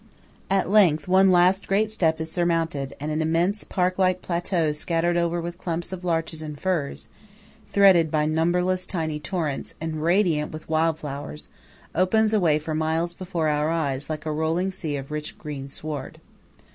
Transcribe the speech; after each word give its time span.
At 0.49 0.67
length 0.71 1.07
one 1.07 1.29
last 1.31 1.67
great 1.67 1.91
step 1.91 2.19
is 2.19 2.31
surmounted, 2.31 2.95
and 2.99 3.11
an 3.11 3.21
immense 3.21 3.63
park 3.63 3.99
like 3.99 4.23
plateau 4.23 4.71
scattered 4.71 5.15
over 5.15 5.39
with 5.39 5.59
clumps 5.59 5.93
of 5.93 6.03
larches 6.03 6.41
and 6.41 6.59
firs, 6.59 7.07
threaded 7.71 8.09
by 8.09 8.25
numberless 8.25 8.87
tiny 8.87 9.19
torrents, 9.19 9.75
and 9.79 10.01
radiant 10.01 10.51
with 10.51 10.67
wild 10.67 10.97
flowers, 10.97 11.49
opens 11.93 12.33
away 12.33 12.57
for 12.57 12.73
miles 12.73 13.13
before 13.13 13.47
our 13.47 13.69
eyes, 13.69 14.09
like 14.09 14.25
a 14.25 14.31
rolling 14.31 14.71
sea 14.71 14.95
of 14.95 15.11
rich 15.11 15.37
green 15.37 15.69
sward. 15.69 16.19